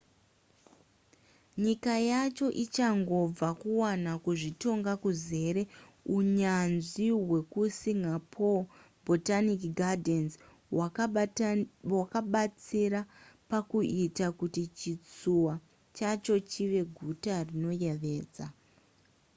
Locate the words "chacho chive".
15.95-16.81